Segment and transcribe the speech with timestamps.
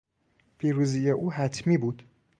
[0.57, 2.03] پیروزی او حتمی بود.